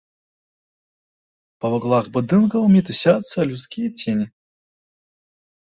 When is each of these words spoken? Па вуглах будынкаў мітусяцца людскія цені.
Па 1.65 1.71
вуглах 1.73 2.05
будынкаў 2.17 2.61
мітусяцца 2.75 3.37
людскія 3.53 3.89
цені. 4.01 4.25